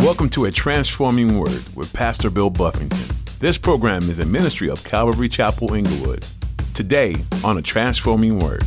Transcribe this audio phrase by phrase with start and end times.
[0.00, 3.14] Welcome to A Transforming Word with Pastor Bill Buffington.
[3.38, 6.24] This program is a ministry of Calvary Chapel Inglewood.
[6.72, 8.62] Today on A Transforming Word.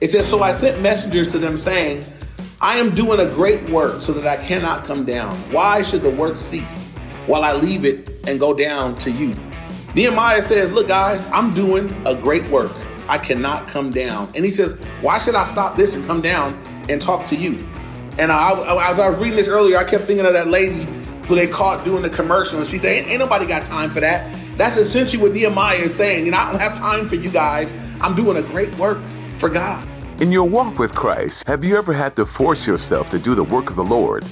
[0.00, 2.04] It says, So I sent messengers to them saying,
[2.60, 5.36] I am doing a great work so that I cannot come down.
[5.52, 6.88] Why should the work cease
[7.26, 9.36] while I leave it and go down to you?
[9.94, 12.72] Nehemiah says, Look, guys, I'm doing a great work.
[13.08, 14.32] I cannot come down.
[14.34, 17.64] And he says, Why should I stop this and come down and talk to you?
[18.18, 20.86] And I, as I was reading this earlier, I kept thinking of that lady
[21.26, 24.00] who they caught doing the commercial, and she said, ain't, ain't nobody got time for
[24.00, 24.36] that.
[24.58, 26.26] That's essentially what Nehemiah is saying.
[26.26, 27.72] You know, I don't have time for you guys.
[28.00, 29.00] I'm doing a great work
[29.38, 29.88] for God.
[30.20, 33.44] In your walk with Christ, have you ever had to force yourself to do the
[33.44, 34.24] work of the Lord?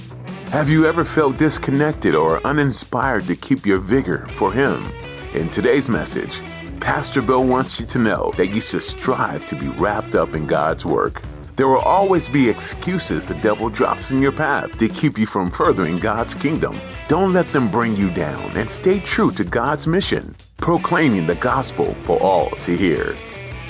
[0.51, 4.85] Have you ever felt disconnected or uninspired to keep your vigor for Him?
[5.33, 6.41] In today's message,
[6.81, 10.45] Pastor Bill wants you to know that you should strive to be wrapped up in
[10.45, 11.21] God's work.
[11.57, 15.51] There will always be excuses the devil drops in your path to keep you from
[15.51, 16.79] furthering God's kingdom.
[17.09, 21.93] Don't let them bring you down and stay true to God's mission, proclaiming the gospel
[22.03, 23.17] for all to hear.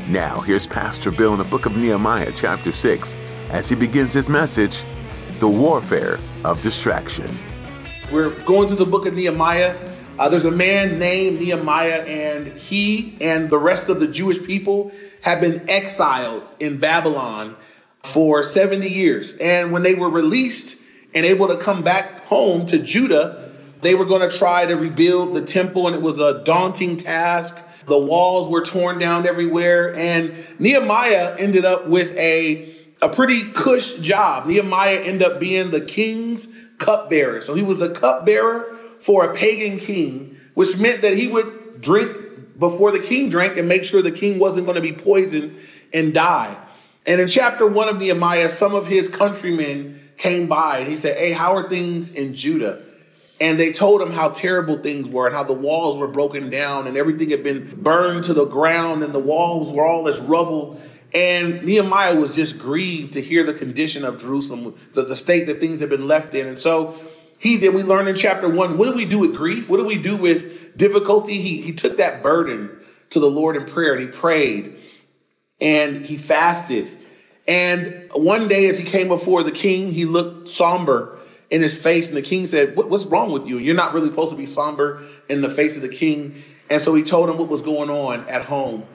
[0.09, 3.15] Now, here's Pastor Bill in the book of Nehemiah, chapter 6,
[3.49, 4.83] as he begins his message
[5.39, 7.35] The Warfare of Distraction.
[8.11, 9.75] We're going through the book of Nehemiah.
[10.19, 14.91] Uh, there's a man named Nehemiah, and he and the rest of the Jewish people
[15.21, 17.55] have been exiled in Babylon
[18.03, 19.37] for 70 years.
[19.37, 20.81] And when they were released
[21.13, 25.33] and able to come back home to Judah, they were going to try to rebuild
[25.33, 27.59] the temple, and it was a daunting task.
[27.87, 33.93] The walls were torn down everywhere, and Nehemiah ended up with a, a pretty cush
[33.93, 34.45] job.
[34.45, 37.41] Nehemiah ended up being the king's cupbearer.
[37.41, 42.59] So he was a cupbearer for a pagan king, which meant that he would drink
[42.59, 45.57] before the king drank and make sure the king wasn't going to be poisoned
[45.91, 46.55] and die.
[47.05, 51.17] And in chapter one of Nehemiah, some of his countrymen came by and he said,
[51.17, 52.83] Hey, how are things in Judah?
[53.39, 56.85] And they told him how terrible things were and how the walls were broken down
[56.85, 60.79] and everything had been burned to the ground and the walls were all as rubble.
[61.13, 65.59] And Nehemiah was just grieved to hear the condition of Jerusalem, the, the state that
[65.59, 66.45] things had been left in.
[66.45, 66.95] And so
[67.39, 69.71] he did, we learned in chapter one, what do we do with grief?
[69.71, 71.41] What do we do with difficulty?
[71.41, 72.69] He, he took that burden
[73.09, 74.77] to the Lord in prayer and he prayed
[75.61, 76.91] and he fasted.
[77.47, 81.17] And one day, as he came before the king, he looked somber
[81.49, 83.57] in his face, and the king said, What's wrong with you?
[83.57, 86.43] You're not really supposed to be somber in the face of the king.
[86.69, 88.85] And so he told him what was going on at home.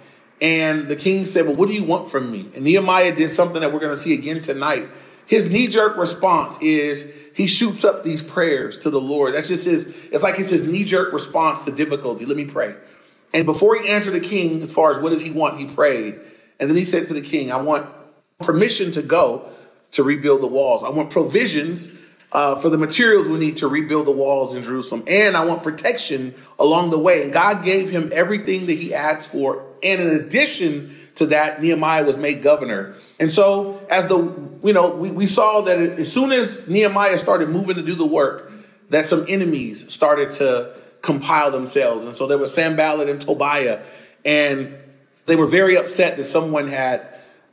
[0.41, 2.51] And the king said, Well, what do you want from me?
[2.55, 4.89] And Nehemiah did something that we're going to see again tonight.
[5.27, 9.35] His knee jerk response is he shoots up these prayers to the Lord.
[9.35, 12.25] That's just his, it's like it's his knee jerk response to difficulty.
[12.25, 12.75] Let me pray.
[13.35, 16.19] And before he answered the king, as far as what does he want, he prayed.
[16.59, 17.89] And then he said to the king, I want
[18.41, 19.49] permission to go
[19.93, 20.85] to rebuild the walls.
[20.85, 21.91] I want provisions
[22.33, 25.05] uh, for the materials we need to rebuild the walls in Jerusalem.
[25.07, 27.23] And I want protection along the way.
[27.25, 29.65] And God gave him everything that he asked for.
[29.83, 32.95] And in addition to that, Nehemiah was made governor.
[33.19, 34.19] And so, as the,
[34.63, 38.07] you know, we, we saw that as soon as Nehemiah started moving to do the
[38.07, 38.53] work,
[38.91, 42.05] that some enemies started to compile themselves.
[42.05, 43.81] And so there was Sanballat and Tobiah.
[44.25, 44.77] And
[45.27, 47.07] they were very upset that someone had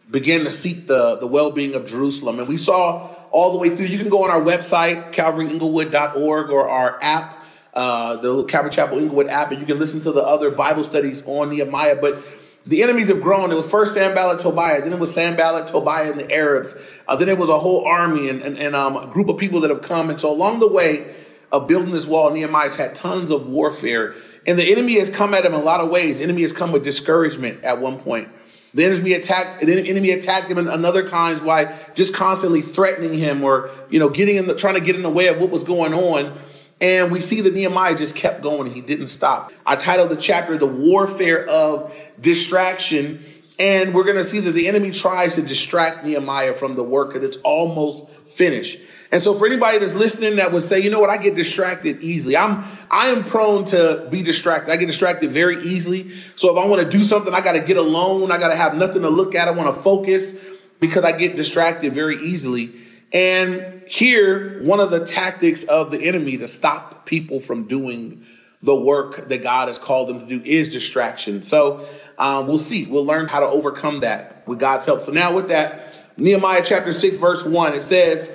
[0.10, 2.40] began to seek the, the well-being of Jerusalem.
[2.40, 3.88] And we saw all the way through.
[3.88, 7.38] You can go on our website, calvaryinglewood.org, or our app,
[7.74, 11.24] uh, the Calvary Chapel Inglewood app, and you can listen to the other Bible studies
[11.26, 11.98] on Nehemiah.
[12.00, 12.24] But
[12.66, 13.52] the enemies have grown.
[13.52, 16.76] It was first Sanballat, Tobiah, then it was Sanballat, Tobiah, and the Arabs.
[17.08, 19.60] Uh, then it was a whole army and, and, and um, a group of people
[19.62, 20.10] that have come.
[20.10, 21.14] And so along the way
[21.52, 24.16] of building this wall, Nehemiah's had tons of warfare.
[24.46, 26.18] And the enemy has come at him in a lot of ways.
[26.18, 28.30] The enemy has come with discouragement at one point.
[28.74, 33.44] The enemy attacked, the enemy attacked him in another times by just constantly threatening him
[33.44, 35.64] or, you know, getting in the, trying to get in the way of what was
[35.64, 36.36] going on.
[36.82, 38.74] And we see that Nehemiah just kept going.
[38.74, 39.54] He didn't stop.
[39.66, 43.24] I titled the chapter, The Warfare of Distraction.
[43.60, 47.14] And we're going to see that the enemy tries to distract Nehemiah from the work
[47.14, 48.80] that it's almost finished.
[49.14, 52.02] And so for anybody that's listening that would say, you know what, I get distracted
[52.02, 52.36] easily.
[52.36, 54.72] I'm I am prone to be distracted.
[54.72, 56.10] I get distracted very easily.
[56.36, 58.32] So if I want to do something, I got to get alone.
[58.32, 59.48] I got to have nothing to look at.
[59.48, 60.36] I want to focus
[60.80, 62.74] because I get distracted very easily.
[63.14, 68.26] And here, one of the tactics of the enemy to stop people from doing
[68.64, 71.44] the work that God has called them to do is distraction.
[71.44, 71.88] So
[72.18, 72.88] um, we'll see.
[72.88, 75.04] We'll learn how to overcome that with God's help.
[75.04, 78.32] So now with that, Nehemiah chapter 6, verse 1, it says,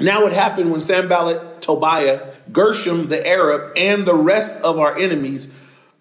[0.00, 5.52] now it happened when Sanballat, Tobiah, Geshem the Arab, and the rest of our enemies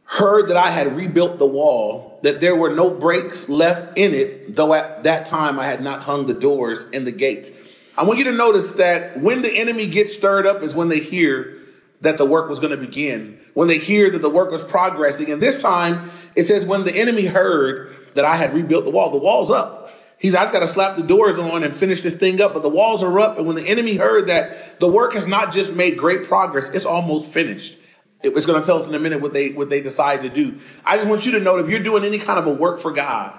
[0.03, 4.55] heard that I had rebuilt the wall, that there were no breaks left in it,
[4.55, 7.51] though at that time I had not hung the doors and the gates.
[7.97, 10.99] I want you to notice that when the enemy gets stirred up is when they
[10.99, 11.57] hear
[12.01, 15.31] that the work was going to begin, when they hear that the work was progressing.
[15.31, 19.11] And this time it says, when the enemy heard that I had rebuilt the wall,
[19.11, 19.78] the wall's up.
[20.19, 22.61] He's, I just got to slap the doors on and finish this thing up, but
[22.61, 23.37] the walls are up.
[23.37, 26.85] And when the enemy heard that the work has not just made great progress, it's
[26.85, 27.77] almost finished.
[28.21, 30.59] It's going to tell us in a minute what they what they decide to do.
[30.83, 32.91] I just want you to know if you're doing any kind of a work for
[32.91, 33.33] God,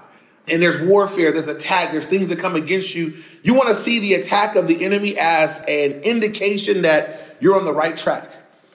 [0.49, 4.01] and there's warfare, there's attack, there's things that come against you, you want to see
[4.01, 8.31] the attack of the enemy as an indication that you're on the right track,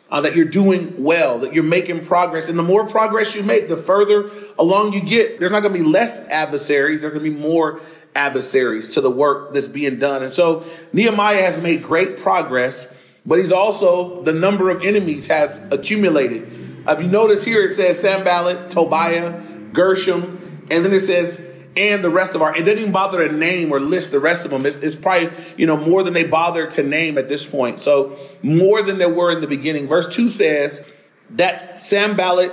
[0.10, 2.50] uh, that you're doing well, that you're making progress.
[2.50, 4.30] And the more progress you make, the further
[4.60, 5.40] along you get.
[5.40, 7.81] There's not going to be less adversaries, there's going to be more
[8.16, 10.24] adversaries to the work that's being done.
[10.24, 10.63] And so
[10.94, 12.94] Nehemiah has made great progress
[13.25, 16.48] but he's also, the number of enemies has accumulated.
[16.88, 19.42] If you notice here, it says Sanballat, Tobiah,
[19.72, 20.24] Geshem,
[20.69, 21.44] and then it says,
[21.77, 24.45] and the rest of our, it doesn't even bother to name or list the rest
[24.45, 24.66] of them.
[24.66, 27.80] It's, it's probably, you know, more than they bothered to name at this point.
[27.80, 29.88] So more than there were in the beginning.
[29.88, 30.86] Verse 2 says,
[31.31, 32.51] that Sanballat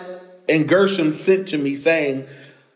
[0.49, 2.27] and Geshem sent to me saying,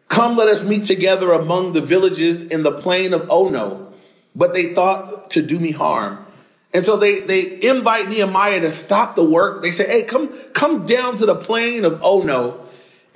[0.09, 3.93] Come, let us meet together among the villages in the plain of Ono.
[4.37, 6.25] But they thought to do me harm.
[6.73, 9.63] And so they, they invite Nehemiah to stop the work.
[9.63, 12.66] They say, hey, come, come down to the plain of Ono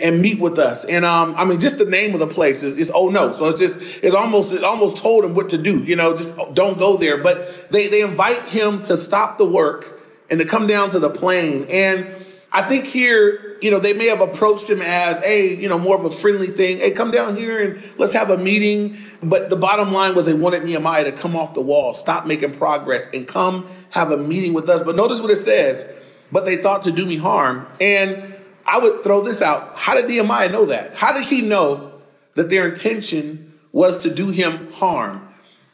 [0.03, 0.85] and meet with us.
[0.85, 3.33] And um, I mean, just the name of the place is, is oh no.
[3.33, 5.83] So it's just it's almost it almost told him what to do.
[5.85, 7.19] You know, just don't go there.
[7.19, 10.01] But they they invite him to stop the work
[10.31, 11.67] and to come down to the plain.
[11.71, 12.17] And
[12.53, 15.97] I think here, you know, they may have approached him as a, you know, more
[15.97, 16.79] of a friendly thing.
[16.79, 18.99] Hey, come down here and let's have a meeting.
[19.23, 22.55] But the bottom line was they wanted Nehemiah to come off the wall, stop making
[22.55, 24.83] progress, and come have a meeting with us.
[24.83, 25.89] But notice what it says.
[26.33, 27.67] But they thought to do me harm.
[27.81, 28.30] And
[28.71, 29.73] I would throw this out.
[29.75, 30.95] How did Nehemiah know that?
[30.95, 31.93] How did he know
[32.35, 35.29] that their intention was to do him harm?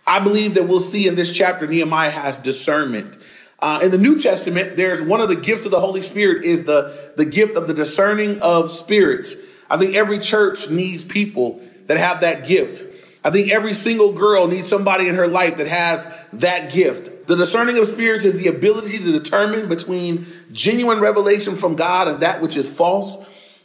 [0.07, 3.19] I believe that we'll see in this chapter, Nehemiah has discernment.
[3.59, 6.65] Uh, in the New Testament, there's one of the gifts of the Holy Spirit is
[6.65, 9.37] the, the gift of the discerning of spirits.
[9.69, 12.96] I think every church needs people that have that gift.
[13.27, 17.27] I think every single girl needs somebody in her life that has that gift.
[17.27, 22.21] The discerning of spirits is the ability to determine between genuine revelation from God and
[22.21, 23.17] that which is false.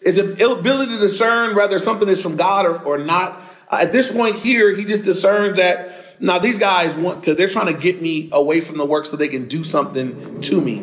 [0.01, 3.39] Is the ability to discern whether something is from God or, or not.
[3.69, 7.47] Uh, at this point here, he just discerns that now, these guys want to, they're
[7.47, 10.79] trying to get me away from the work so they can do something to me.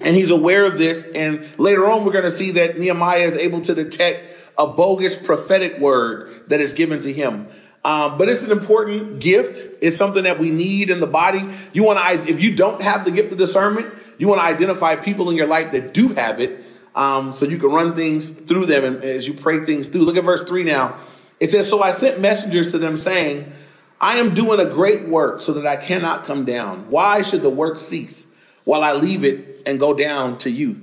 [0.00, 1.08] And he's aware of this.
[1.08, 5.16] And later on, we're going to see that Nehemiah is able to detect a bogus
[5.16, 7.48] prophetic word that is given to him.
[7.84, 9.78] Um, but it's an important gift.
[9.82, 11.46] It's something that we need in the body.
[11.72, 14.96] You want to, if you don't have the gift of discernment, you want to identify
[14.96, 16.64] people in your life that do have it,
[16.94, 20.02] um, so you can run things through them and as you pray things through.
[20.02, 20.96] Look at verse three now.
[21.40, 23.52] It says, "So I sent messengers to them, saying."
[24.00, 26.90] I am doing a great work so that I cannot come down.
[26.90, 28.26] Why should the work cease
[28.64, 30.82] while I leave it and go down to you?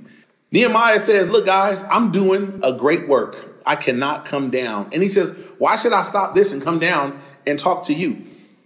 [0.50, 3.51] Nehemiah says, Look, guys, I'm doing a great work.
[3.66, 4.90] I cannot come down.
[4.92, 8.24] And he says, Why should I stop this and come down and talk to you?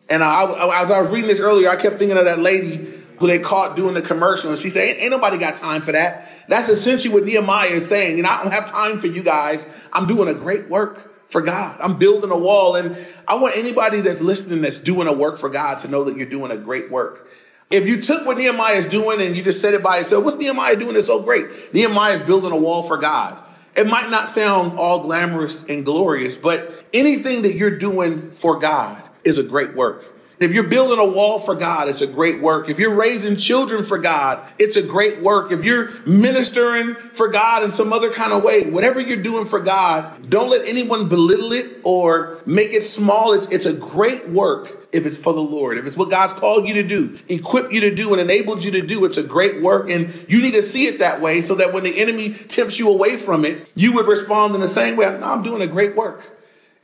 [0.09, 3.27] And I, as I was reading this earlier, I kept thinking of that lady who
[3.27, 4.51] they caught doing the commercial.
[4.51, 6.29] And she said, Ain't, ain't nobody got time for that.
[6.49, 8.17] That's essentially what Nehemiah is saying.
[8.17, 9.67] You know, I don't have time for you guys.
[9.93, 11.79] I'm doing a great work for God.
[11.81, 12.77] I'm building a wall.
[12.77, 12.97] And
[13.27, 16.29] I want anybody that's listening that's doing a work for God to know that you're
[16.29, 17.29] doing a great work.
[17.69, 20.37] If you took what Nehemiah is doing and you just said it by yourself, what's
[20.37, 21.75] Nehemiah doing that's so great?
[21.75, 23.43] Nehemiah is building a wall for God.
[23.77, 29.03] It might not sound all glamorous and glorious, but anything that you're doing for God
[29.23, 30.16] is a great work.
[30.39, 32.69] If you're building a wall for God, it's a great work.
[32.69, 35.51] If you're raising children for God, it's a great work.
[35.51, 39.61] If you're ministering for God in some other kind of way, whatever you're doing for
[39.61, 43.33] God, don't let anyone belittle it or make it small.
[43.33, 45.79] It's, it's a great work if it's for the Lord.
[45.79, 48.71] If it's what God's called you to do, equipped you to do, and enabled you
[48.73, 49.89] to do, it's a great work.
[49.89, 52.91] And you need to see it that way so that when the enemy tempts you
[52.91, 55.07] away from it, you would respond in the same way.
[55.07, 56.36] No, I'm doing a great work.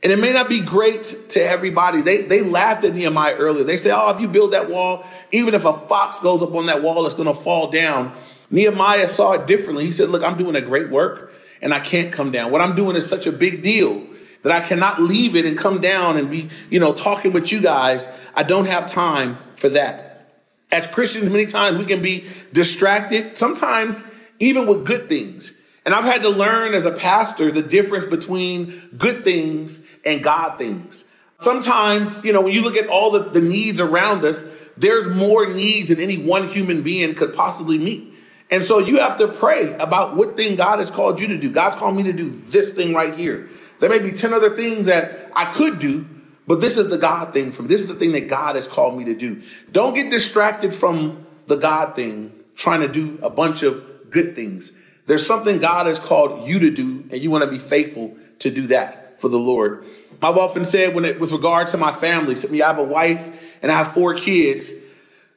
[0.03, 2.01] And it may not be great to everybody.
[2.01, 3.63] They, they laughed at Nehemiah earlier.
[3.63, 6.65] They say, oh, if you build that wall, even if a fox goes up on
[6.65, 8.13] that wall, it's going to fall down.
[8.51, 9.85] Nehemiah saw it differently.
[9.85, 12.51] He said, look, I'm doing a great work and I can't come down.
[12.51, 14.05] What I'm doing is such a big deal
[14.41, 17.61] that I cannot leave it and come down and be, you know, talking with you
[17.61, 18.11] guys.
[18.35, 20.27] I don't have time for that.
[20.69, 24.03] As Christians, many times we can be distracted, sometimes
[24.39, 25.57] even with good things.
[25.85, 30.57] And I've had to learn as a pastor the difference between good things and God
[30.57, 31.09] things.
[31.37, 34.43] Sometimes, you know, when you look at all the, the needs around us,
[34.77, 38.13] there's more needs than any one human being could possibly meet.
[38.49, 41.51] And so you have to pray about what thing God has called you to do.
[41.51, 43.49] God's called me to do this thing right here.
[43.79, 46.05] There may be 10 other things that I could do,
[46.47, 47.69] But this is the God thing for me.
[47.69, 49.41] This is the thing that God has called me to do.
[49.71, 54.77] Don't get distracted from the God thing, trying to do a bunch of good things.
[55.05, 58.49] There's something God has called you to do, and you want to be faithful to
[58.49, 59.85] do that for the Lord.
[60.21, 63.71] I've often said when it with regard to my family, I have a wife and
[63.71, 64.73] I have four kids,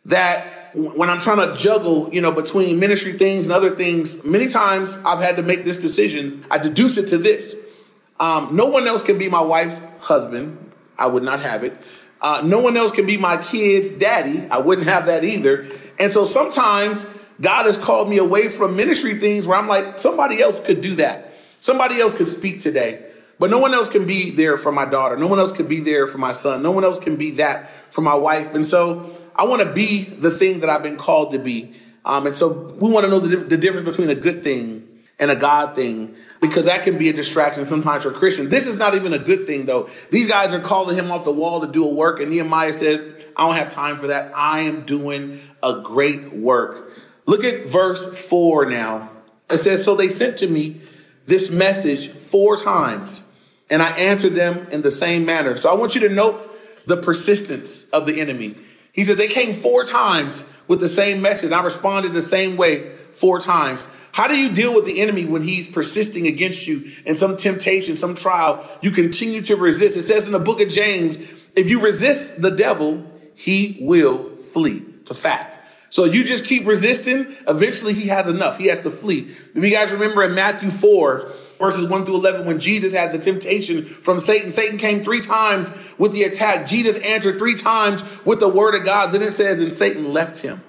[0.04, 4.48] that when I'm trying to juggle, you know, between ministry things and other things, many
[4.48, 6.44] times I've had to make this decision.
[6.50, 7.56] I deduce it to this.
[8.20, 10.72] Um, no one else can be my wife's husband.
[10.98, 11.76] I would not have it.
[12.20, 14.46] Uh, no one else can be my kid's daddy.
[14.48, 15.66] I wouldn't have that either.
[15.98, 17.06] And so sometimes
[17.40, 20.94] God has called me away from ministry things where I'm like, somebody else could do
[20.96, 21.34] that.
[21.60, 23.04] Somebody else could speak today.
[23.38, 25.16] But no one else can be there for my daughter.
[25.16, 26.62] No one else could be there for my son.
[26.62, 28.54] No one else can be that for my wife.
[28.54, 31.74] And so I want to be the thing that I've been called to be.
[32.04, 34.86] Um, and so we want to know the, the difference between a good thing
[35.18, 38.48] and a God thing because that can be a distraction sometimes for Christians.
[38.48, 39.90] This is not even a good thing though.
[40.10, 43.24] These guys are calling him off the wall to do a work, and Nehemiah said,
[43.36, 44.32] I don't have time for that.
[44.34, 46.92] I am doing a great work.
[47.26, 49.10] Look at verse 4 now.
[49.50, 50.80] It says, So they sent to me
[51.26, 53.28] this message four times,
[53.68, 55.56] and I answered them in the same manner.
[55.56, 56.48] So I want you to note
[56.86, 58.56] the persistence of the enemy.
[58.92, 61.52] He said, They came four times with the same message.
[61.52, 63.84] I responded the same way four times.
[64.12, 67.96] How do you deal with the enemy when he's persisting against you in some temptation,
[67.96, 68.66] some trial?
[68.80, 69.98] You continue to resist.
[69.98, 71.18] It says in the book of James,
[71.54, 73.04] if you resist the devil,
[73.34, 74.82] he will flee.
[75.02, 75.55] It's a fact.
[75.96, 78.58] So you just keep resisting, eventually he has enough.
[78.58, 79.34] He has to flee.
[79.54, 83.18] If you guys remember in Matthew 4, verses 1 through 11, when Jesus had the
[83.18, 86.66] temptation from Satan, Satan came three times with the attack.
[86.66, 89.14] Jesus answered three times with the word of God.
[89.14, 90.62] Then it says, and Satan left him.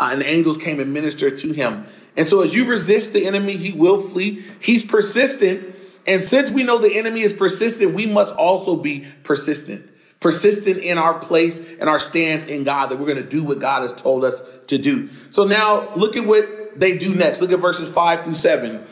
[0.00, 1.86] Uh, and angels came and ministered to him.
[2.16, 4.44] And so as you resist the enemy, he will flee.
[4.60, 5.76] He's persistent.
[6.08, 9.92] And since we know the enemy is persistent, we must also be persistent.
[10.18, 13.60] Persistent in our place and our stance in God that we're going to do what
[13.60, 15.10] God has told us to do.
[15.30, 17.40] So now look at what they do next.
[17.40, 18.84] Look at verses five through seven.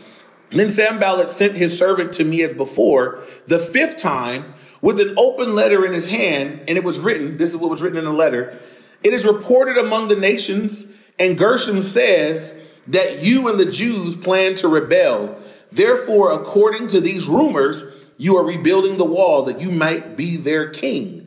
[0.51, 5.55] Then Sanballat sent his servant to me as before, the fifth time, with an open
[5.55, 8.13] letter in his hand, and it was written, this is what was written in the
[8.13, 8.59] letter.
[9.03, 10.87] It is reported among the nations,
[11.19, 15.39] and Geshem says, that you and the Jews plan to rebel.
[15.73, 17.83] Therefore, according to these rumors,
[18.19, 21.24] you are rebuilding the wall that you might be their king.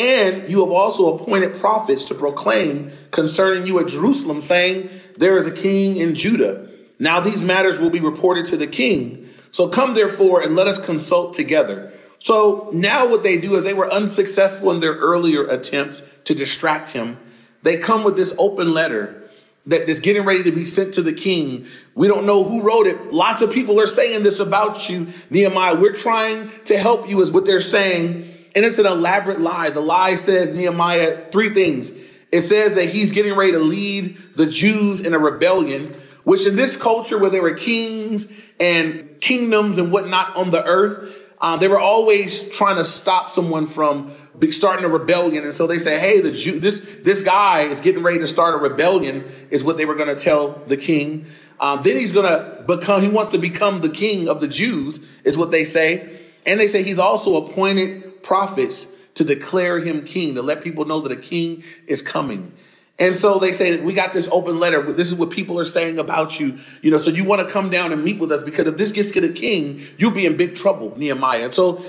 [0.00, 4.88] And you have also appointed prophets to proclaim concerning you at Jerusalem, saying,
[5.18, 6.70] There is a king in Judah.
[6.98, 9.28] Now these matters will be reported to the king.
[9.50, 11.92] So come therefore and let us consult together.
[12.18, 16.92] So now what they do is they were unsuccessful in their earlier attempts to distract
[16.92, 17.18] him.
[17.62, 19.28] They come with this open letter
[19.66, 21.66] that is getting ready to be sent to the king.
[21.94, 23.12] We don't know who wrote it.
[23.12, 25.78] Lots of people are saying this about you, Nehemiah.
[25.78, 28.30] We're trying to help you, is what they're saying.
[28.54, 29.70] And it's an elaborate lie.
[29.70, 31.92] The lie says, Nehemiah, three things.
[32.32, 36.56] It says that he's getting ready to lead the Jews in a rebellion, which in
[36.56, 41.68] this culture where there were kings and kingdoms and whatnot on the earth, uh, they
[41.68, 44.12] were always trying to stop someone from
[44.50, 45.44] starting a rebellion.
[45.44, 48.54] And so they say, hey, the Jew, this, this guy is getting ready to start
[48.54, 51.26] a rebellion is what they were going to tell the king.
[51.58, 55.06] Um, then he's going to become, he wants to become the king of the Jews
[55.24, 56.18] is what they say.
[56.46, 61.00] And they say he's also appointed prophets to declare him king, to let people know
[61.00, 62.52] that a king is coming.
[62.98, 64.92] And so they say, we got this open letter.
[64.92, 66.58] This is what people are saying about you.
[66.82, 68.92] You know, so you want to come down and meet with us because if this
[68.92, 71.46] gets to the king, you'll be in big trouble, Nehemiah.
[71.46, 71.82] And so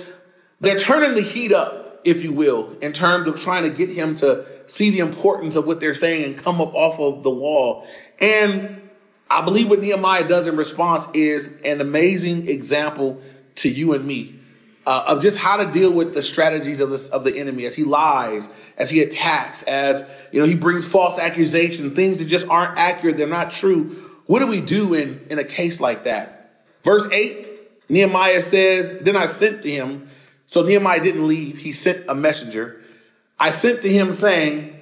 [0.62, 4.16] they're turning the heat up if you will, in terms of trying to get him
[4.16, 7.88] to see the importance of what they're saying and come up off of the wall.
[8.20, 8.90] And
[9.30, 13.22] I believe what Nehemiah does in response is an amazing example
[13.56, 14.41] to you and me
[14.86, 17.76] uh, of just how to deal with the strategies of the, of the enemy as
[17.76, 22.48] he lies, as he attacks, as you know he brings false accusations, things that just
[22.48, 23.96] aren't accurate, they're not true.
[24.26, 26.64] What do we do in in a case like that?
[26.84, 27.48] Verse eight,
[27.90, 30.08] Nehemiah says, "Then I sent to him."
[30.52, 31.60] So Nehemiah didn't leave.
[31.60, 32.82] He sent a messenger.
[33.40, 34.80] I sent to him saying,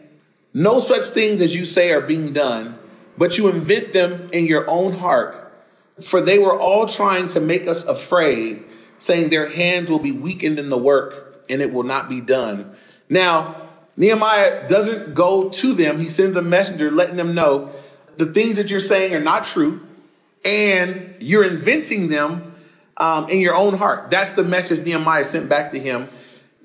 [0.51, 2.77] No such things as you say are being done,
[3.19, 5.53] but you invent them in your own heart.
[6.01, 8.65] For they were all trying to make us afraid,
[8.99, 12.75] saying their hands will be weakened in the work and it will not be done.
[13.09, 15.99] Now, Nehemiah doesn't go to them.
[15.99, 17.71] He sends a messenger letting them know
[18.17, 19.81] the things that you're saying are not true
[20.45, 22.53] and you're inventing them
[22.97, 24.11] um, in your own heart.
[24.11, 26.07] That's the message Nehemiah sent back to him.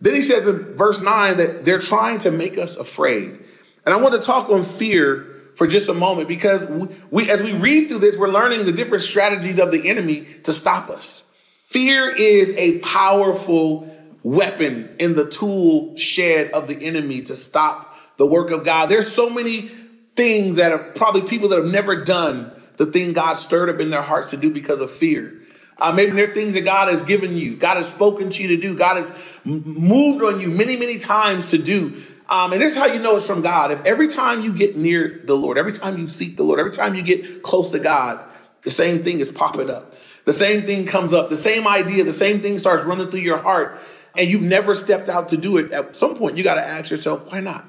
[0.00, 3.38] Then he says in verse 9 that they're trying to make us afraid.
[3.86, 7.42] And I want to talk on fear for just a moment because we, we, as
[7.42, 11.33] we read through this, we're learning the different strategies of the enemy to stop us.
[11.74, 18.24] Fear is a powerful weapon in the tool shed of the enemy to stop the
[18.24, 18.86] work of God.
[18.86, 19.72] There's so many
[20.14, 23.90] things that are probably people that have never done the thing God stirred up in
[23.90, 25.34] their hearts to do because of fear.
[25.80, 28.50] Uh, maybe there are things that God has given you, God has spoken to you
[28.50, 29.10] to do, God has
[29.44, 32.00] moved on you many, many times to do.
[32.28, 33.72] Um, and this is how you know it's from God.
[33.72, 36.70] If every time you get near the Lord, every time you seek the Lord, every
[36.70, 38.24] time you get close to God,
[38.62, 39.93] the same thing is popping up.
[40.24, 41.28] The same thing comes up.
[41.28, 43.78] The same idea, the same thing starts running through your heart,
[44.16, 45.72] and you've never stepped out to do it.
[45.72, 47.66] At some point, you got to ask yourself, why not?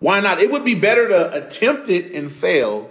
[0.00, 0.40] Why not?
[0.40, 2.90] It would be better to attempt it and fail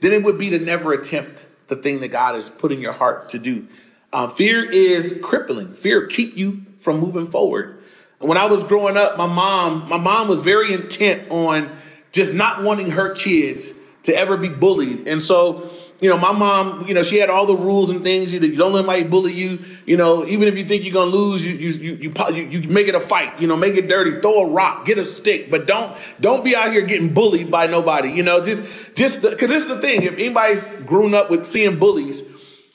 [0.00, 2.92] than it would be to never attempt the thing that God has put in your
[2.92, 3.66] heart to do.
[4.12, 5.74] Uh, fear is crippling.
[5.74, 7.82] Fear keep you from moving forward.
[8.20, 11.70] When I was growing up, my mom, my mom was very intent on
[12.10, 13.74] just not wanting her kids
[14.04, 15.06] to ever be bullied.
[15.06, 18.32] And so you know, my mom, you know, she had all the rules and things.
[18.32, 19.58] You, you don't let anybody bully you.
[19.84, 22.86] You know, even if you think you're gonna lose, you you you you, you make
[22.86, 23.40] it a fight.
[23.40, 24.20] You know, make it dirty.
[24.20, 27.66] Throw a rock, get a stick, but don't don't be out here getting bullied by
[27.66, 28.12] nobody.
[28.12, 28.62] You know, just
[28.94, 30.02] just because this is the thing.
[30.02, 32.22] If anybody's grown up with seeing bullies,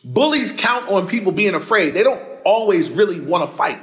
[0.04, 1.94] bullies count on people being afraid.
[1.94, 3.82] They don't always really want to fight.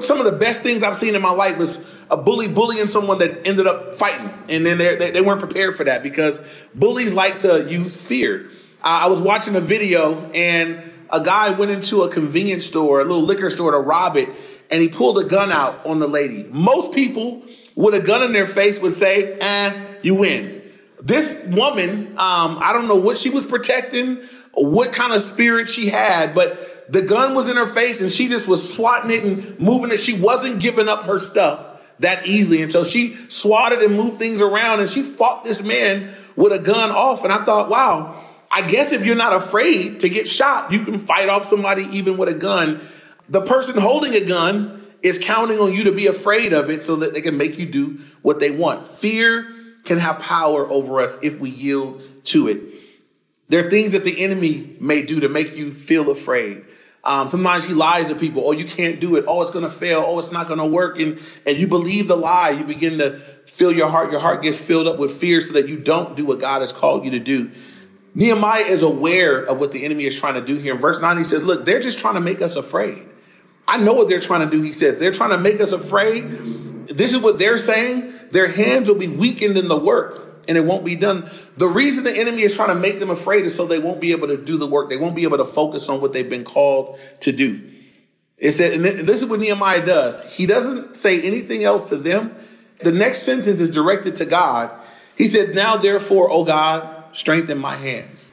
[0.00, 3.18] Some of the best things I've seen in my life was a bully bullying someone
[3.18, 6.40] that ended up fighting, and then they they weren't prepared for that because
[6.74, 8.50] bullies like to use fear.
[8.82, 13.22] I was watching a video and a guy went into a convenience store, a little
[13.22, 14.28] liquor store to rob it,
[14.70, 16.48] and he pulled a gun out on the lady.
[16.50, 17.42] Most people
[17.76, 20.62] with a gun in their face would say, eh, you win.
[21.00, 24.22] This woman, um, I don't know what she was protecting,
[24.54, 28.28] what kind of spirit she had, but the gun was in her face and she
[28.28, 29.98] just was swatting it and moving it.
[29.98, 32.62] She wasn't giving up her stuff that easily.
[32.62, 36.58] And so she swatted and moved things around and she fought this man with a
[36.58, 37.24] gun off.
[37.24, 40.98] And I thought, wow, I guess if you're not afraid to get shot, you can
[40.98, 42.80] fight off somebody even with a gun.
[43.28, 46.96] The person holding a gun is counting on you to be afraid of it so
[46.96, 48.86] that they can make you do what they want.
[48.86, 49.48] Fear
[49.84, 52.60] can have power over us if we yield to it.
[53.48, 56.64] There are things that the enemy may do to make you feel afraid.
[57.04, 58.44] Um, sometimes he lies to people.
[58.46, 59.24] Oh, you can't do it.
[59.26, 60.04] Oh, it's going to fail.
[60.06, 61.00] Oh, it's not going to work.
[61.00, 62.50] And, and you believe the lie.
[62.50, 64.12] You begin to fill your heart.
[64.12, 66.72] Your heart gets filled up with fear so that you don't do what God has
[66.72, 67.50] called you to do.
[68.14, 70.74] Nehemiah is aware of what the enemy is trying to do here.
[70.74, 73.06] In verse 9, he says, Look, they're just trying to make us afraid.
[73.66, 74.62] I know what they're trying to do.
[74.62, 76.24] He says, They're trying to make us afraid.
[76.88, 78.12] This is what they're saying.
[78.30, 81.30] Their hands will be weakened in the work and it won't be done.
[81.56, 84.12] The reason the enemy is trying to make them afraid is so they won't be
[84.12, 84.90] able to do the work.
[84.90, 87.70] They won't be able to focus on what they've been called to do.
[88.38, 90.20] It said, and this is what Nehemiah does.
[90.34, 92.34] He doesn't say anything else to them.
[92.80, 94.70] The next sentence is directed to God.
[95.16, 98.32] He said, Now therefore, O God, strengthen my hands.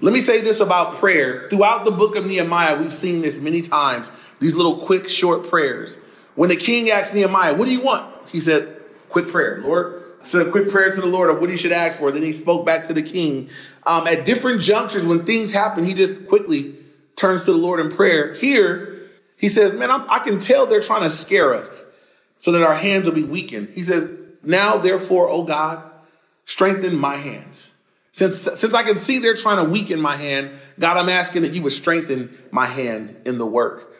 [0.00, 1.48] Let me say this about prayer.
[1.48, 5.98] Throughout the book of Nehemiah, we've seen this many times, these little quick, short prayers.
[6.34, 8.14] When the king asked Nehemiah, What do you want?
[8.28, 10.04] He said, Quick prayer, Lord.
[10.20, 12.10] Said a quick prayer to the Lord of what he should ask for.
[12.10, 13.50] Then he spoke back to the king.
[13.86, 16.74] Um, at different junctures, when things happen, he just quickly
[17.16, 18.34] turns to the Lord in prayer.
[18.34, 21.86] Here, he says, Man, I'm, I can tell they're trying to scare us
[22.36, 23.70] so that our hands will be weakened.
[23.74, 24.10] He says,
[24.42, 25.82] Now, therefore, O God,
[26.44, 27.74] strengthen my hands.
[28.18, 31.52] Since, since I can see they're trying to weaken my hand, God, I'm asking that
[31.52, 33.94] you would strengthen my hand in the work.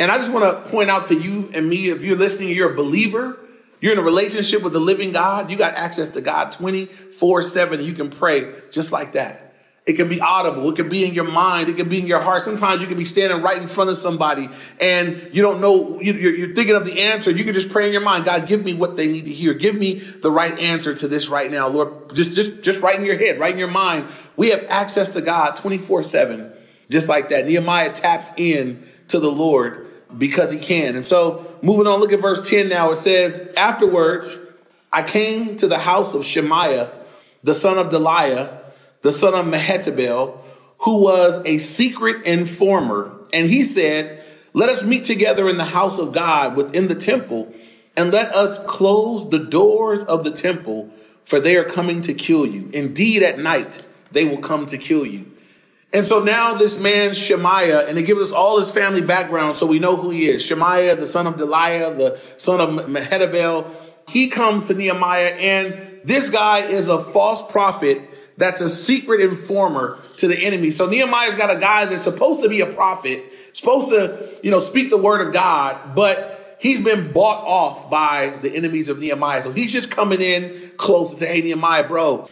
[0.00, 2.72] And I just want to point out to you and me, if you're listening, you're
[2.72, 3.38] a believer,
[3.80, 7.80] you're in a relationship with the living God, you got access to God 24 7.
[7.80, 9.49] You can pray just like that.
[9.90, 10.70] It can be audible.
[10.70, 11.68] It can be in your mind.
[11.68, 12.42] It can be in your heart.
[12.42, 14.48] Sometimes you can be standing right in front of somebody
[14.80, 17.32] and you don't know, you're thinking of the answer.
[17.32, 19.52] You can just pray in your mind, God, give me what they need to hear.
[19.52, 21.66] Give me the right answer to this right now.
[21.66, 24.06] Lord, just, just, just right in your head, right in your mind.
[24.36, 26.52] We have access to God 24 seven,
[26.88, 27.46] just like that.
[27.46, 30.94] Nehemiah taps in to the Lord because he can.
[30.94, 32.92] And so moving on, look at verse 10 now.
[32.92, 34.46] It says, afterwards,
[34.92, 36.92] I came to the house of Shemaiah,
[37.42, 38.59] the son of Delaiah,
[39.02, 40.38] the son of Mehetabel,
[40.78, 43.12] who was a secret informer.
[43.32, 47.52] And he said, Let us meet together in the house of God within the temple,
[47.96, 50.90] and let us close the doors of the temple,
[51.24, 52.70] for they are coming to kill you.
[52.72, 53.82] Indeed, at night
[54.12, 55.26] they will come to kill you.
[55.92, 59.66] And so now this man, Shemaiah, and it gives us all his family background so
[59.66, 60.44] we know who he is.
[60.44, 63.68] Shemaiah, the son of Delaiah, the son of Mehetabel,
[64.08, 68.00] he comes to Nehemiah, and this guy is a false prophet
[68.36, 70.70] that's a secret informer to the enemy.
[70.70, 74.58] So Nehemiah's got a guy that's supposed to be a prophet, supposed to, you know,
[74.60, 79.42] speak the word of God, but he's been bought off by the enemies of Nehemiah.
[79.42, 82.28] So he's just coming in close and say, Hey, Nehemiah, bro,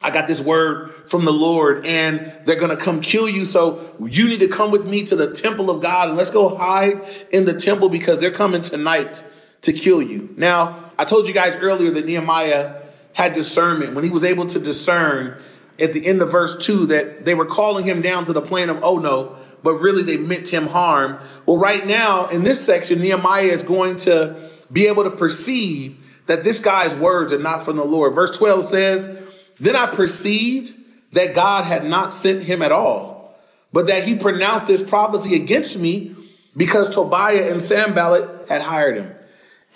[0.00, 3.44] I got this word from the Lord and they're going to come kill you.
[3.44, 6.54] So you need to come with me to the temple of God and let's go
[6.54, 7.00] hide
[7.32, 9.24] in the temple because they're coming tonight
[9.62, 10.32] to kill you.
[10.36, 12.77] Now, I told you guys earlier that Nehemiah
[13.18, 15.36] had discernment when he was able to discern
[15.80, 18.70] at the end of verse two that they were calling him down to the plan
[18.70, 21.18] of oh, Ono, but really they meant him harm.
[21.44, 24.36] Well, right now in this section, Nehemiah is going to
[24.72, 28.14] be able to perceive that this guy's words are not from the Lord.
[28.14, 29.18] Verse 12 says,
[29.58, 30.72] Then I perceived
[31.12, 33.36] that God had not sent him at all,
[33.72, 36.14] but that he pronounced this prophecy against me
[36.56, 39.17] because Tobiah and Sanballat had hired him.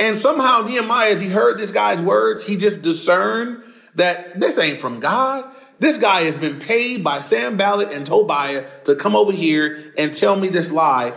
[0.02, 3.62] And somehow Nehemiah, as he heard this guy's words, he just discerned
[3.94, 5.48] that this ain't from God.
[5.78, 10.34] This guy has been paid by Sanballat and Tobiah to come over here and tell
[10.34, 11.10] me this lie.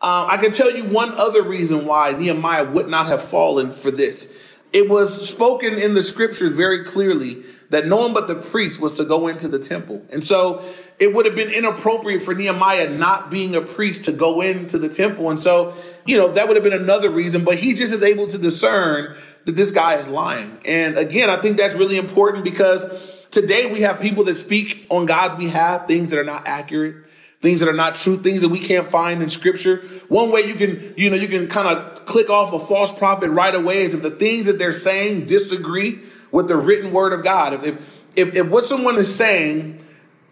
[0.00, 3.90] Um, I can tell you one other reason why Nehemiah would not have fallen for
[3.90, 4.32] this.
[4.72, 8.94] It was spoken in the scriptures very clearly that no one but the priest was
[8.98, 10.06] to go into the temple.
[10.12, 10.64] And so
[11.00, 14.88] it would have been inappropriate for Nehemiah not being a priest to go into the
[14.88, 15.30] temple.
[15.30, 15.74] And so,
[16.06, 19.16] you know, that would have been another reason, but he just is able to discern
[19.44, 20.58] that this guy is lying.
[20.66, 22.84] And again, I think that's really important because
[23.30, 27.04] Today we have people that speak on God's behalf, things that are not accurate,
[27.40, 29.82] things that are not true, things that we can't find in scripture.
[30.08, 33.28] One way you can, you know, you can kind of click off a false prophet
[33.28, 36.00] right away is if the things that they're saying disagree
[36.32, 37.64] with the written word of God.
[37.64, 39.84] If, if, if what someone is saying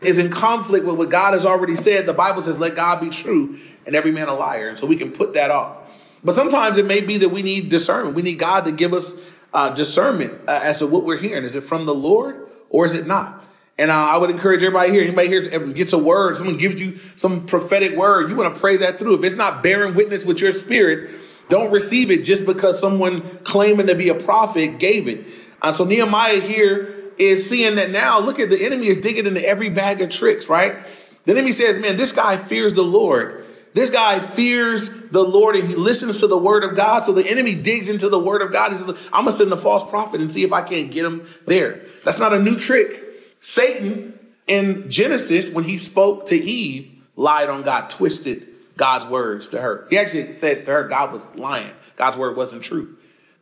[0.06, 3.10] is in conflict with what God has already said, the Bible says, let God be
[3.10, 4.68] true and every man a liar.
[4.68, 6.18] And so we can put that off.
[6.24, 8.16] But sometimes it may be that we need discernment.
[8.16, 9.14] We need God to give us
[9.52, 11.44] uh, discernment uh, as to what we're hearing.
[11.44, 12.46] Is it from the Lord?
[12.70, 13.44] or is it not?
[13.78, 16.98] And uh, I would encourage everybody here, anybody here gets a word, someone gives you
[17.14, 19.18] some prophetic word, you want to pray that through.
[19.18, 23.86] If it's not bearing witness with your spirit, don't receive it just because someone claiming
[23.88, 25.26] to be a prophet gave it.
[25.60, 29.46] Uh, so Nehemiah here is seeing that now, look at the enemy is digging into
[29.46, 30.76] every bag of tricks, right?
[31.24, 33.44] The enemy says, man, this guy fears the Lord.
[33.74, 37.04] This guy fears the Lord and he listens to the word of God.
[37.04, 38.72] So the enemy digs into the word of God.
[38.72, 41.04] He says, I'm going to send a false prophet and see if I can't get
[41.04, 41.82] him there.
[42.04, 43.02] That's not a new trick.
[43.40, 49.60] Satan in Genesis, when he spoke to Eve, lied on God, twisted God's words to
[49.60, 49.86] her.
[49.90, 51.72] He actually said to her, God was lying.
[51.96, 52.96] God's word wasn't true.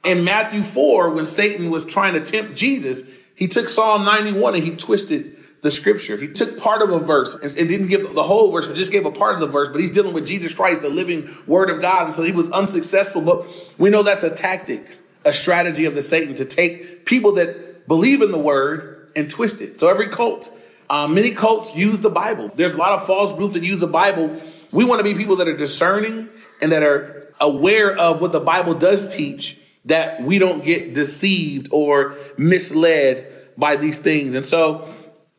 [0.04, 4.64] In Matthew 4, when Satan was trying to tempt Jesus, he took Psalm 91 and
[4.64, 6.16] he twisted the scripture.
[6.18, 9.06] He took part of a verse and didn't give the whole verse, but just gave
[9.06, 9.68] a part of the verse.
[9.70, 12.06] But he's dealing with Jesus Christ, the living word of God.
[12.06, 13.22] And so he was unsuccessful.
[13.22, 13.46] But
[13.78, 14.86] we know that's a tactic,
[15.24, 19.62] a strategy of the Satan to take people that believe in the word and twist
[19.62, 19.80] it.
[19.80, 20.50] So every cult,
[20.90, 22.52] uh, many cults use the Bible.
[22.54, 24.38] There's a lot of false groups that use the Bible.
[24.70, 26.28] We want to be people that are discerning
[26.60, 31.68] and that are aware of what the Bible does teach that we don't get deceived
[31.70, 34.34] or misled by these things.
[34.34, 34.88] And so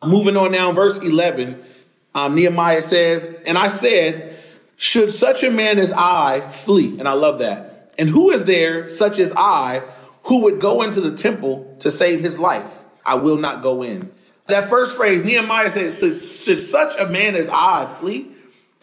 [0.05, 1.61] Moving on now, verse 11,
[2.13, 4.37] um, Nehemiah says, And I said,
[4.77, 6.99] Should such a man as I flee?
[6.99, 7.93] And I love that.
[7.97, 9.81] And who is there, such as I,
[10.23, 12.85] who would go into the temple to save his life?
[13.05, 14.11] I will not go in.
[14.47, 18.27] That first phrase, Nehemiah says, Should such a man as I flee?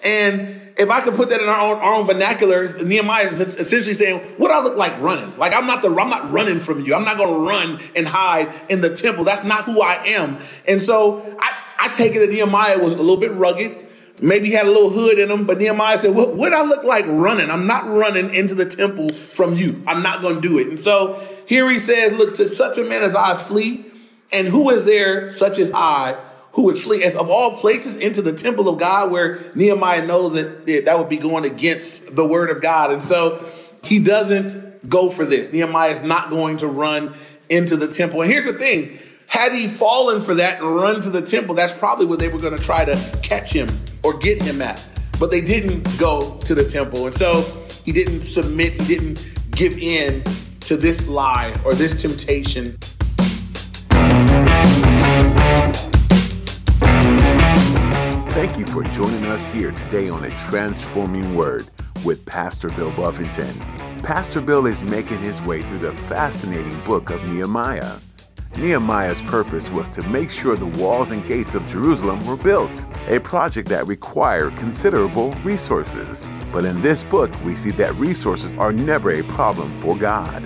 [0.05, 3.95] And if I could put that in our own, our own vernacular, Nehemiah is essentially
[3.95, 5.37] saying, "What I look like running?
[5.37, 6.95] Like I'm not the I'm not running from you.
[6.95, 9.25] I'm not going to run and hide in the temple.
[9.25, 12.99] That's not who I am." And so I, I take it that Nehemiah was a
[12.99, 13.87] little bit rugged.
[14.21, 16.85] Maybe he had a little hood in him, but Nehemiah said, "What would I look
[16.85, 17.51] like running?
[17.51, 19.83] I'm not running into the temple from you.
[19.87, 22.85] I'm not going to do it." And so here he says, "Look, to such a
[22.85, 23.85] man as I flee,
[24.33, 26.17] and who is there such as I?"
[26.53, 30.35] Who would flee as of all places into the temple of God where Nehemiah knows
[30.35, 32.93] that that would be going against the word of God.
[32.93, 33.45] And so
[33.83, 35.53] he doesn't go for this.
[35.53, 37.15] Nehemiah is not going to run
[37.49, 38.23] into the temple.
[38.23, 38.99] And here's the thing.
[39.27, 42.39] Had he fallen for that and run to the temple, that's probably what they were
[42.39, 43.69] going to try to catch him
[44.03, 44.87] or get him at.
[45.19, 47.07] But they didn't go to the temple.
[47.07, 47.41] And so
[47.85, 50.23] he didn't submit, he didn't give in
[50.61, 52.77] to this lie or this temptation.
[58.33, 61.69] Thank you for joining us here today on A Transforming Word
[62.03, 63.55] with Pastor Bill Buffington.
[64.03, 67.99] Pastor Bill is making his way through the fascinating book of Nehemiah.
[68.57, 73.21] Nehemiah's purpose was to make sure the walls and gates of Jerusalem were built, a
[73.21, 76.27] project that required considerable resources.
[76.51, 80.43] But in this book, we see that resources are never a problem for God.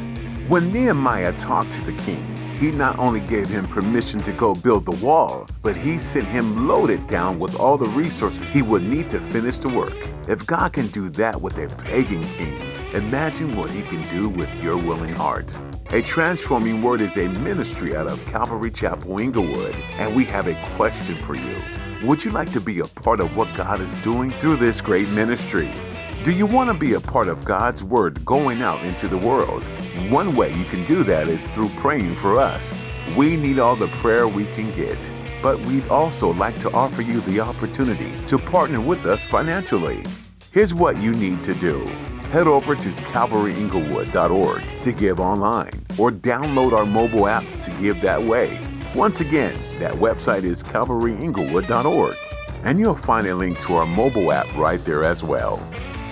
[0.48, 4.86] When Nehemiah talked to the king, he not only gave him permission to go build
[4.86, 9.10] the wall, but he sent him loaded down with all the resources he would need
[9.10, 9.94] to finish the work.
[10.28, 12.60] If God can do that with a pagan king,
[12.94, 15.54] imagine what he can do with your willing heart.
[15.90, 20.54] A Transforming Word is a ministry out of Calvary Chapel Inglewood, and we have a
[20.76, 21.56] question for you.
[22.04, 25.08] Would you like to be a part of what God is doing through this great
[25.10, 25.70] ministry?
[26.26, 29.62] Do you want to be a part of God's Word going out into the world?
[30.10, 32.74] One way you can do that is through praying for us.
[33.16, 34.98] We need all the prayer we can get,
[35.40, 40.04] but we'd also like to offer you the opportunity to partner with us financially.
[40.50, 41.86] Here's what you need to do.
[42.32, 48.20] Head over to calvaryinglewood.org to give online or download our mobile app to give that
[48.20, 48.60] way.
[48.96, 52.16] Once again, that website is calvaryinglewood.org
[52.64, 55.62] and you'll find a link to our mobile app right there as well.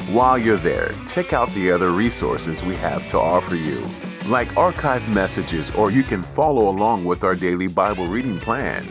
[0.08, 3.82] While you're there, check out the other resources we have to offer you,
[4.26, 8.86] like archived messages, or you can follow along with our daily Bible reading plan.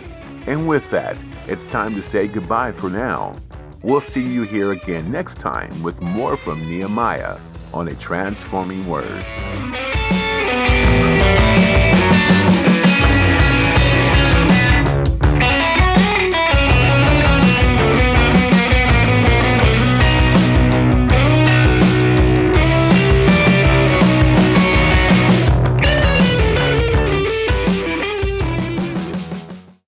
[0.47, 3.36] And with that, it's time to say goodbye for now.
[3.84, 7.38] We'll see you here again next time with more from Nehemiah
[7.73, 9.23] on a transforming word.